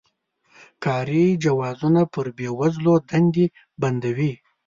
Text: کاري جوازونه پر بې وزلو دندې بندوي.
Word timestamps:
کاري 0.83 1.25
جوازونه 1.43 2.01
پر 2.13 2.25
بې 2.37 2.47
وزلو 2.59 2.93
دندې 3.09 3.45
بندوي. 3.81 4.33